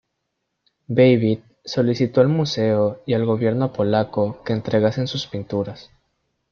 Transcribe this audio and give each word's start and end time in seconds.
Babbitt 0.87 1.43
solicitó 1.63 2.21
al 2.21 2.27
museo 2.27 3.03
y 3.05 3.13
al 3.13 3.23
gobierno 3.23 3.71
polaco 3.71 4.41
que 4.43 4.53
le 4.53 4.57
entregasen 4.57 5.05
sus 5.05 5.27
pinturas. 5.27 5.91